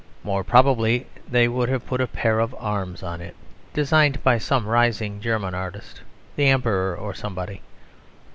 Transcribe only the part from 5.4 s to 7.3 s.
artist the Emperor or